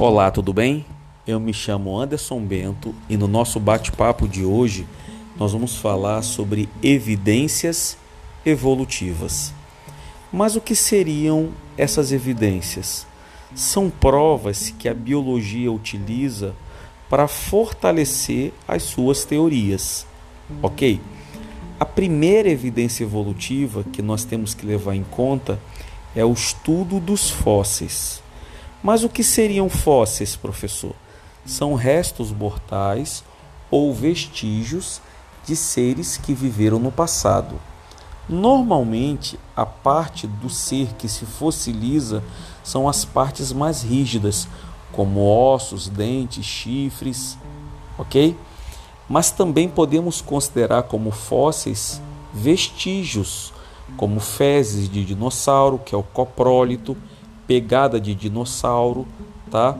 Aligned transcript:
Olá, 0.00 0.30
tudo 0.30 0.52
bem? 0.52 0.86
Eu 1.26 1.40
me 1.40 1.52
chamo 1.52 1.98
Anderson 1.98 2.38
Bento 2.38 2.94
e 3.08 3.16
no 3.16 3.26
nosso 3.26 3.58
bate-papo 3.58 4.28
de 4.28 4.44
hoje 4.44 4.86
nós 5.36 5.50
vamos 5.50 5.74
falar 5.74 6.22
sobre 6.22 6.68
evidências 6.80 7.98
evolutivas. 8.46 9.52
Mas 10.32 10.54
o 10.54 10.60
que 10.60 10.76
seriam 10.76 11.48
essas 11.76 12.12
evidências? 12.12 13.08
São 13.56 13.90
provas 13.90 14.72
que 14.78 14.88
a 14.88 14.94
biologia 14.94 15.72
utiliza 15.72 16.54
para 17.10 17.26
fortalecer 17.26 18.52
as 18.68 18.84
suas 18.84 19.24
teorias, 19.24 20.06
ok? 20.62 21.00
A 21.80 21.84
primeira 21.84 22.48
evidência 22.48 23.02
evolutiva 23.02 23.82
que 23.82 24.00
nós 24.00 24.24
temos 24.24 24.54
que 24.54 24.64
levar 24.64 24.94
em 24.94 25.02
conta 25.02 25.58
é 26.14 26.24
o 26.24 26.32
estudo 26.32 27.00
dos 27.00 27.30
fósseis. 27.30 28.22
Mas 28.82 29.02
o 29.02 29.08
que 29.08 29.24
seriam 29.24 29.68
fósseis, 29.68 30.36
professor? 30.36 30.94
São 31.44 31.74
restos 31.74 32.30
mortais 32.30 33.24
ou 33.70 33.92
vestígios 33.92 35.00
de 35.44 35.56
seres 35.56 36.16
que 36.16 36.32
viveram 36.32 36.78
no 36.78 36.92
passado. 36.92 37.60
Normalmente, 38.28 39.38
a 39.56 39.64
parte 39.64 40.26
do 40.26 40.50
ser 40.50 40.88
que 40.98 41.08
se 41.08 41.24
fossiliza 41.24 42.22
são 42.62 42.86
as 42.88 43.04
partes 43.04 43.52
mais 43.52 43.82
rígidas, 43.82 44.46
como 44.92 45.26
ossos, 45.26 45.88
dentes, 45.88 46.44
chifres, 46.44 47.38
ok? 47.98 48.36
Mas 49.08 49.30
também 49.30 49.68
podemos 49.68 50.20
considerar 50.20 50.82
como 50.82 51.10
fósseis 51.10 52.00
vestígios, 52.32 53.52
como 53.96 54.20
fezes 54.20 54.88
de 54.90 55.04
dinossauro, 55.04 55.78
que 55.78 55.94
é 55.94 55.98
o 55.98 56.02
coprólito, 56.02 56.94
pegada 57.48 57.98
de 57.98 58.14
dinossauro, 58.14 59.06
tá? 59.50 59.76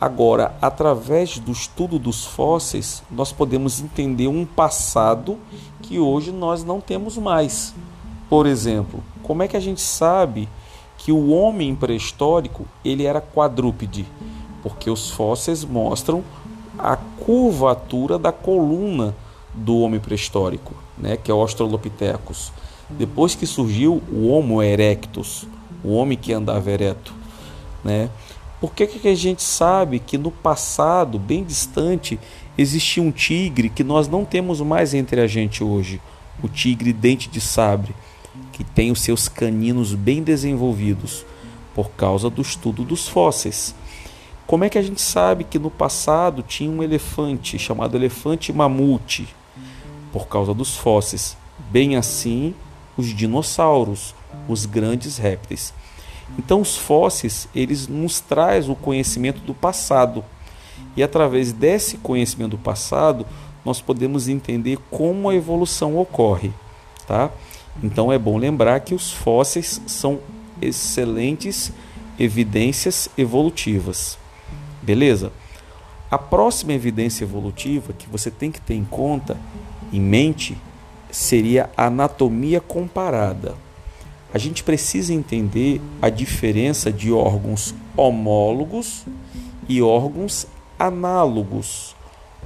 Agora, 0.00 0.54
através 0.62 1.40
do 1.40 1.50
estudo 1.50 1.98
dos 1.98 2.24
fósseis, 2.24 3.02
nós 3.10 3.32
podemos 3.32 3.80
entender 3.80 4.28
um 4.28 4.46
passado 4.46 5.36
que 5.82 5.98
hoje 5.98 6.30
nós 6.30 6.62
não 6.62 6.80
temos 6.80 7.18
mais. 7.18 7.74
Por 8.30 8.46
exemplo, 8.46 9.02
como 9.24 9.42
é 9.42 9.48
que 9.48 9.56
a 9.56 9.60
gente 9.60 9.80
sabe 9.80 10.48
que 10.98 11.10
o 11.10 11.30
homem 11.30 11.74
pré-histórico 11.74 12.64
ele 12.84 13.06
era 13.06 13.20
quadrúpede? 13.20 14.06
Porque 14.62 14.88
os 14.88 15.10
fósseis 15.10 15.64
mostram 15.64 16.22
a 16.78 16.96
curvatura 16.96 18.18
da 18.18 18.30
coluna 18.30 19.16
do 19.52 19.78
homem 19.78 19.98
pré-histórico, 19.98 20.74
né, 20.96 21.16
que 21.16 21.30
é 21.30 21.34
o 21.34 21.40
Australopithecus. 21.40 22.52
Depois 22.88 23.34
que 23.34 23.46
surgiu 23.46 24.00
o 24.12 24.28
Homo 24.28 24.62
erectus, 24.62 25.46
o 25.82 25.92
homem 25.92 26.16
que 26.18 26.32
andava 26.32 26.70
ereto, 26.70 27.14
né? 27.84 28.10
Por 28.60 28.74
que, 28.74 28.86
que 28.86 29.08
a 29.08 29.14
gente 29.14 29.42
sabe 29.42 30.00
que 30.00 30.18
no 30.18 30.32
passado, 30.32 31.18
bem 31.18 31.44
distante, 31.44 32.18
existia 32.56 33.02
um 33.02 33.12
tigre 33.12 33.68
que 33.68 33.84
nós 33.84 34.08
não 34.08 34.24
temos 34.24 34.60
mais 34.60 34.94
entre 34.94 35.20
a 35.20 35.26
gente 35.28 35.62
hoje? 35.62 36.00
O 36.42 36.48
tigre 36.48 36.92
dente 36.92 37.28
de 37.28 37.40
sabre, 37.40 37.94
que 38.52 38.64
tem 38.64 38.90
os 38.90 39.00
seus 39.00 39.28
caninos 39.28 39.94
bem 39.94 40.22
desenvolvidos 40.22 41.24
por 41.72 41.90
causa 41.90 42.28
do 42.28 42.42
estudo 42.42 42.82
dos 42.82 43.06
fósseis. 43.06 43.74
Como 44.44 44.64
é 44.64 44.68
que 44.68 44.78
a 44.78 44.82
gente 44.82 45.00
sabe 45.00 45.44
que 45.44 45.58
no 45.58 45.70
passado 45.70 46.42
tinha 46.42 46.70
um 46.70 46.82
elefante 46.82 47.58
chamado 47.58 47.96
elefante 47.96 48.52
mamute? 48.52 49.28
Por 50.12 50.26
causa 50.26 50.52
dos 50.52 50.76
fósseis. 50.76 51.36
Bem 51.70 51.94
assim, 51.94 52.54
os 52.96 53.14
dinossauros, 53.14 54.14
os 54.46 54.66
grandes 54.66 55.18
répteis. 55.18 55.72
Então 56.38 56.60
os 56.60 56.76
fósseis, 56.76 57.48
eles 57.54 57.88
nos 57.88 58.20
traz 58.20 58.68
o 58.68 58.74
conhecimento 58.74 59.40
do 59.40 59.54
passado. 59.54 60.24
E 60.96 61.02
através 61.02 61.52
desse 61.52 61.96
conhecimento 61.98 62.50
do 62.50 62.58
passado, 62.58 63.26
nós 63.64 63.80
podemos 63.80 64.28
entender 64.28 64.78
como 64.90 65.28
a 65.28 65.34
evolução 65.34 65.96
ocorre, 65.96 66.52
tá? 67.06 67.30
Então 67.82 68.12
é 68.12 68.18
bom 68.18 68.36
lembrar 68.36 68.80
que 68.80 68.94
os 68.94 69.12
fósseis 69.12 69.80
são 69.86 70.20
excelentes 70.60 71.72
evidências 72.18 73.08
evolutivas. 73.16 74.18
Beleza? 74.82 75.32
A 76.10 76.18
próxima 76.18 76.72
evidência 76.72 77.24
evolutiva 77.24 77.92
que 77.92 78.08
você 78.08 78.30
tem 78.30 78.50
que 78.50 78.60
ter 78.60 78.74
em 78.74 78.84
conta, 78.84 79.36
em 79.92 80.00
mente, 80.00 80.56
seria 81.10 81.70
a 81.76 81.86
anatomia 81.86 82.60
comparada. 82.60 83.54
A 84.32 84.36
gente 84.36 84.62
precisa 84.62 85.14
entender 85.14 85.80
a 86.02 86.10
diferença 86.10 86.92
de 86.92 87.10
órgãos 87.10 87.74
homólogos 87.96 89.06
e 89.68 89.80
órgãos 89.80 90.46
análogos. 90.78 91.96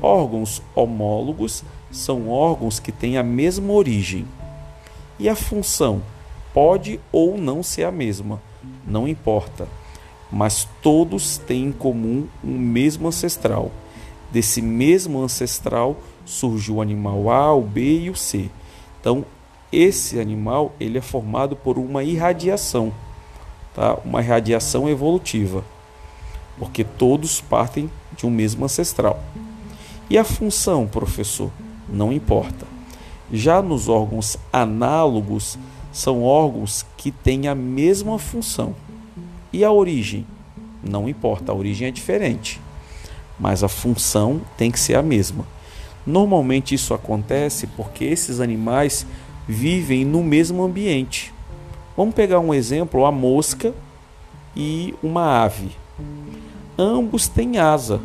Órgãos 0.00 0.62
homólogos 0.74 1.62
são 1.90 2.28
órgãos 2.28 2.80
que 2.80 2.90
têm 2.90 3.18
a 3.18 3.22
mesma 3.22 3.72
origem. 3.72 4.26
E 5.18 5.28
a 5.28 5.36
função 5.36 6.02
pode 6.54 6.98
ou 7.12 7.36
não 7.36 7.62
ser 7.62 7.84
a 7.84 7.92
mesma, 7.92 8.40
não 8.86 9.06
importa. 9.06 9.68
Mas 10.32 10.66
todos 10.82 11.38
têm 11.38 11.66
em 11.66 11.72
comum 11.72 12.26
um 12.42 12.58
mesmo 12.58 13.06
ancestral. 13.06 13.70
Desse 14.32 14.60
mesmo 14.60 15.22
ancestral 15.22 15.96
surgiu 16.24 16.76
o 16.76 16.82
animal 16.82 17.30
A, 17.30 17.54
o 17.54 17.62
B 17.62 18.00
e 18.00 18.10
o 18.10 18.16
C. 18.16 18.50
Então, 19.00 19.24
esse 19.72 20.18
animal 20.20 20.72
ele 20.78 20.98
é 20.98 21.00
formado 21.00 21.56
por 21.56 21.78
uma 21.78 22.02
irradiação, 22.02 22.92
tá? 23.74 23.98
uma 24.04 24.20
irradiação 24.22 24.88
evolutiva, 24.88 25.64
porque 26.58 26.84
todos 26.84 27.40
partem 27.40 27.90
de 28.16 28.26
um 28.26 28.30
mesmo 28.30 28.64
ancestral. 28.64 29.22
E 30.08 30.16
a 30.16 30.24
função, 30.24 30.86
professor? 30.86 31.50
Não 31.88 32.12
importa. 32.12 32.66
Já 33.32 33.60
nos 33.60 33.88
órgãos 33.88 34.36
análogos, 34.52 35.58
são 35.92 36.22
órgãos 36.22 36.84
que 36.96 37.10
têm 37.10 37.48
a 37.48 37.54
mesma 37.54 38.18
função. 38.18 38.74
E 39.52 39.64
a 39.64 39.72
origem? 39.72 40.26
Não 40.82 41.08
importa, 41.08 41.50
a 41.50 41.54
origem 41.54 41.88
é 41.88 41.90
diferente, 41.90 42.60
mas 43.38 43.64
a 43.64 43.68
função 43.68 44.40
tem 44.56 44.70
que 44.70 44.78
ser 44.78 44.94
a 44.94 45.02
mesma. 45.02 45.44
Normalmente 46.06 46.74
isso 46.74 46.94
acontece 46.94 47.66
porque 47.68 48.04
esses 48.04 48.40
animais 48.40 49.04
vivem 49.46 50.04
no 50.04 50.22
mesmo 50.22 50.62
ambiente. 50.62 51.32
Vamos 51.96 52.14
pegar 52.14 52.40
um 52.40 52.52
exemplo: 52.52 53.04
a 53.04 53.12
mosca 53.12 53.74
e 54.54 54.94
uma 55.02 55.44
ave. 55.44 55.70
Ambos 56.78 57.28
têm 57.28 57.58
asa, 57.58 58.00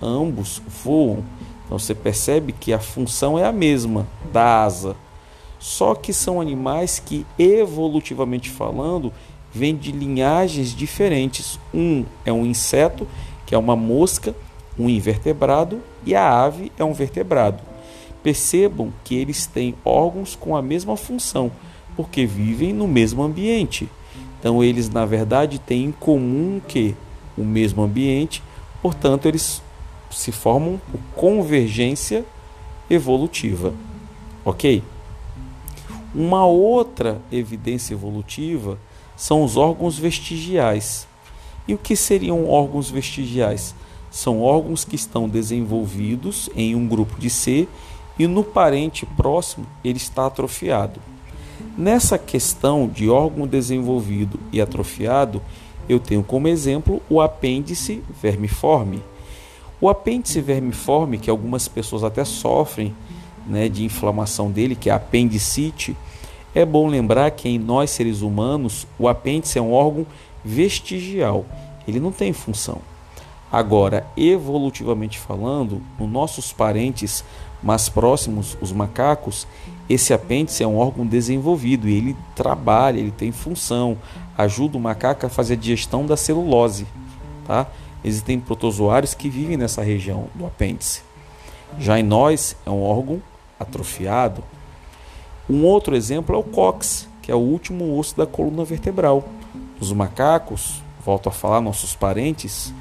ambos 0.00 0.60
voam. 0.84 1.22
Então 1.64 1.78
você 1.78 1.94
percebe 1.94 2.52
que 2.52 2.72
a 2.72 2.78
função 2.78 3.38
é 3.38 3.44
a 3.44 3.52
mesma 3.52 4.06
da 4.32 4.64
asa. 4.64 4.96
Só 5.58 5.94
que 5.94 6.12
são 6.12 6.40
animais 6.40 7.02
que, 7.04 7.26
evolutivamente 7.38 8.50
falando, 8.50 9.12
vêm 9.52 9.74
de 9.74 9.90
linhagens 9.90 10.74
diferentes. 10.74 11.58
Um 11.72 12.04
é 12.24 12.32
um 12.32 12.44
inseto, 12.44 13.06
que 13.44 13.54
é 13.54 13.58
uma 13.58 13.74
mosca, 13.74 14.34
um 14.78 14.88
invertebrado, 14.88 15.80
e 16.04 16.14
a 16.14 16.44
ave 16.44 16.70
é 16.78 16.84
um 16.84 16.92
vertebrado. 16.92 17.60
Percebam 18.26 18.92
que 19.04 19.14
eles 19.14 19.46
têm 19.46 19.76
órgãos 19.84 20.34
com 20.34 20.56
a 20.56 20.60
mesma 20.60 20.96
função, 20.96 21.48
porque 21.94 22.26
vivem 22.26 22.72
no 22.72 22.88
mesmo 22.88 23.22
ambiente. 23.22 23.88
Então 24.40 24.64
eles 24.64 24.88
na 24.88 25.06
verdade 25.06 25.60
têm 25.60 25.84
em 25.84 25.92
comum 25.92 26.60
que 26.66 26.96
o 27.38 27.44
mesmo 27.44 27.84
ambiente, 27.84 28.42
portanto 28.82 29.26
eles 29.26 29.62
se 30.10 30.32
formam 30.32 30.80
por 30.90 30.98
convergência 31.14 32.24
evolutiva. 32.90 33.72
OK? 34.44 34.82
Uma 36.12 36.44
outra 36.44 37.22
evidência 37.30 37.94
evolutiva 37.94 38.76
são 39.16 39.44
os 39.44 39.56
órgãos 39.56 39.96
vestigiais. 39.96 41.06
E 41.68 41.74
o 41.74 41.78
que 41.78 41.94
seriam 41.94 42.50
órgãos 42.50 42.90
vestigiais? 42.90 43.72
São 44.10 44.42
órgãos 44.42 44.84
que 44.84 44.96
estão 44.96 45.28
desenvolvidos 45.28 46.50
em 46.56 46.74
um 46.74 46.88
grupo 46.88 47.20
de 47.20 47.30
C 47.30 47.68
e 48.18 48.26
no 48.26 48.42
parente 48.42 49.04
próximo 49.04 49.66
ele 49.84 49.98
está 49.98 50.26
atrofiado. 50.26 51.00
Nessa 51.76 52.18
questão 52.18 52.88
de 52.88 53.08
órgão 53.08 53.46
desenvolvido 53.46 54.38
e 54.52 54.60
atrofiado, 54.60 55.42
eu 55.88 56.00
tenho 56.00 56.22
como 56.22 56.48
exemplo 56.48 57.02
o 57.08 57.20
apêndice 57.20 58.02
vermiforme. 58.22 59.02
O 59.80 59.88
apêndice 59.88 60.40
vermiforme, 60.40 61.18
que 61.18 61.30
algumas 61.30 61.68
pessoas 61.68 62.02
até 62.02 62.24
sofrem 62.24 62.94
né, 63.46 63.68
de 63.68 63.84
inflamação 63.84 64.50
dele, 64.50 64.74
que 64.74 64.90
é 64.90 64.92
apendicite, 64.92 65.96
é 66.54 66.64
bom 66.64 66.88
lembrar 66.88 67.30
que 67.32 67.48
em 67.48 67.58
nós 67.58 67.90
seres 67.90 68.22
humanos 68.22 68.86
o 68.98 69.06
apêndice 69.06 69.58
é 69.58 69.62
um 69.62 69.72
órgão 69.72 70.06
vestigial, 70.42 71.44
ele 71.86 72.00
não 72.00 72.10
tem 72.10 72.32
função. 72.32 72.80
Agora, 73.50 74.06
evolutivamente 74.16 75.18
falando, 75.18 75.80
nos 75.98 76.08
nossos 76.08 76.52
parentes 76.52 77.24
mais 77.62 77.88
próximos, 77.88 78.56
os 78.60 78.72
macacos, 78.72 79.46
esse 79.88 80.12
apêndice 80.12 80.62
é 80.62 80.66
um 80.66 80.78
órgão 80.78 81.06
desenvolvido 81.06 81.88
e 81.88 81.96
ele 81.96 82.16
trabalha, 82.34 82.98
ele 82.98 83.10
tem 83.10 83.32
função, 83.32 83.96
ajuda 84.36 84.76
o 84.76 84.80
macaco 84.80 85.26
a 85.26 85.30
fazer 85.30 85.54
a 85.54 85.56
digestão 85.56 86.04
da 86.04 86.16
celulose, 86.16 86.86
tá? 87.46 87.66
existem 88.04 88.38
protozoários 88.38 89.14
que 89.14 89.28
vivem 89.28 89.56
nessa 89.56 89.82
região 89.82 90.28
do 90.34 90.46
apêndice. 90.46 91.02
Já 91.78 91.98
em 91.98 92.02
nós, 92.02 92.56
é 92.64 92.70
um 92.70 92.82
órgão 92.82 93.20
atrofiado. 93.58 94.44
Um 95.48 95.64
outro 95.64 95.96
exemplo 95.96 96.34
é 96.34 96.38
o 96.38 96.42
cóccix, 96.42 97.08
que 97.20 97.32
é 97.32 97.34
o 97.34 97.38
último 97.38 97.98
osso 97.98 98.16
da 98.16 98.26
coluna 98.26 98.64
vertebral. 98.64 99.24
Os 99.80 99.92
macacos, 99.92 100.82
volto 101.04 101.28
a 101.28 101.32
falar, 101.32 101.60
nossos 101.60 101.94
parentes, 101.94 102.72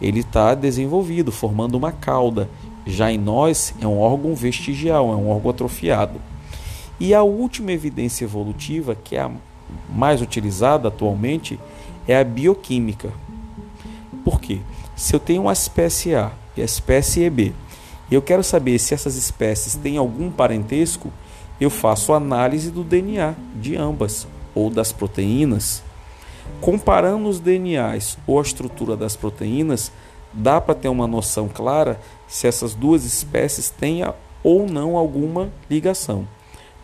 ele 0.00 0.20
está 0.20 0.54
desenvolvido, 0.54 1.30
formando 1.30 1.76
uma 1.76 1.92
cauda. 1.92 2.48
Já 2.86 3.12
em 3.12 3.18
nós, 3.18 3.74
é 3.80 3.86
um 3.86 3.98
órgão 3.98 4.34
vestigial, 4.34 5.12
é 5.12 5.16
um 5.16 5.28
órgão 5.28 5.50
atrofiado. 5.50 6.20
E 6.98 7.14
a 7.14 7.22
última 7.22 7.72
evidência 7.72 8.24
evolutiva, 8.24 8.94
que 8.94 9.16
é 9.16 9.20
a 9.20 9.30
mais 9.88 10.20
utilizada 10.20 10.88
atualmente, 10.88 11.58
é 12.06 12.18
a 12.18 12.24
bioquímica. 12.24 13.12
Por 14.24 14.40
quê? 14.40 14.58
Se 14.96 15.14
eu 15.14 15.20
tenho 15.20 15.42
uma 15.42 15.52
espécie 15.52 16.14
A 16.14 16.32
e 16.56 16.62
a 16.62 16.64
espécie 16.64 17.22
EB, 17.22 17.54
e 18.10 18.14
eu 18.14 18.20
quero 18.20 18.42
saber 18.42 18.78
se 18.78 18.92
essas 18.92 19.16
espécies 19.16 19.76
têm 19.76 19.96
algum 19.96 20.30
parentesco, 20.30 21.12
eu 21.60 21.70
faço 21.70 22.12
análise 22.12 22.70
do 22.70 22.82
DNA 22.82 23.34
de 23.54 23.76
ambas 23.76 24.26
ou 24.54 24.68
das 24.68 24.92
proteínas. 24.92 25.82
Comparando 26.60 27.28
os 27.28 27.40
DNAs 27.40 28.18
ou 28.26 28.38
a 28.38 28.42
estrutura 28.42 28.96
das 28.96 29.16
proteínas, 29.16 29.92
dá 30.32 30.60
para 30.60 30.74
ter 30.74 30.88
uma 30.88 31.06
noção 31.06 31.48
clara 31.48 32.00
se 32.28 32.46
essas 32.46 32.74
duas 32.74 33.04
espécies 33.04 33.70
têm 33.70 34.02
ou 34.42 34.66
não 34.66 34.96
alguma 34.96 35.50
ligação. 35.68 36.26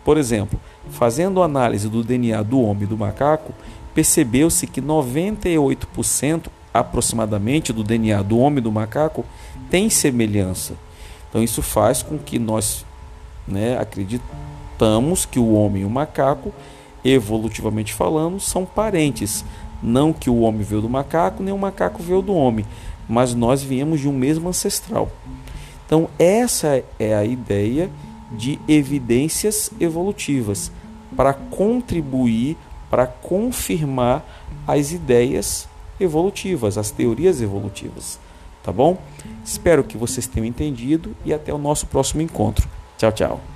Por 0.05 0.17
exemplo, 0.17 0.61
fazendo 0.91 1.43
análise 1.43 1.88
do 1.88 2.03
DNA 2.03 2.43
do 2.43 2.61
homem 2.61 2.85
e 2.85 2.87
do 2.87 2.97
macaco, 2.97 3.53
percebeu-se 3.94 4.67
que 4.67 4.81
98% 4.81 6.49
aproximadamente 6.73 7.73
do 7.73 7.82
DNA 7.82 8.23
do 8.23 8.38
homem 8.38 8.58
e 8.58 8.62
do 8.62 8.70
macaco 8.70 9.25
tem 9.70 9.88
semelhança. 9.88 10.75
Então 11.29 11.43
isso 11.43 11.62
faz 11.62 12.03
com 12.03 12.19
que 12.19 12.38
nós 12.38 12.85
né, 13.49 13.79
acreditamos 13.79 15.25
que 15.26 15.38
o 15.38 15.55
homem 15.55 15.82
e 15.82 15.85
o 15.85 15.91
macaco, 15.91 16.53
evolutivamente 17.11 17.93
falando, 17.93 18.41
são 18.41 18.64
parentes. 18.64 19.44
Não 19.82 20.12
que 20.12 20.31
o 20.31 20.41
homem 20.41 20.62
veio 20.62 20.81
do 20.81 20.88
macaco, 20.88 21.43
nem 21.43 21.53
o 21.53 21.58
macaco 21.58 22.03
veio 22.03 22.23
do 22.23 22.35
homem, 22.35 22.64
mas 23.08 23.35
nós 23.35 23.62
viemos 23.62 24.00
de 24.00 24.08
um 24.08 24.12
mesmo 24.12 24.49
ancestral. 24.49 25.11
Então 25.85 26.08
essa 26.19 26.82
é 26.99 27.14
a 27.14 27.25
ideia 27.25 27.91
de 28.32 28.58
evidências 28.67 29.70
evolutivas 29.79 30.73
para 31.14 31.32
contribuir 31.32 32.56
para 32.91 33.06
confirmar 33.06 34.25
as 34.67 34.93
ideias 34.93 35.69
evolutivas, 35.99 36.79
as 36.79 36.91
teorias 36.91 37.41
evolutivas. 37.41 38.19
Tá 38.62 38.73
bom? 38.73 38.99
Espero 39.44 39.85
que 39.85 39.97
vocês 39.97 40.26
tenham 40.26 40.47
entendido 40.47 41.14
e 41.25 41.32
até 41.32 41.53
o 41.53 41.58
nosso 41.58 41.87
próximo 41.87 42.23
encontro. 42.23 42.69
Tchau, 42.99 43.12
tchau. 43.12 43.56